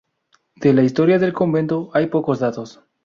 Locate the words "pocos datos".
2.07-2.81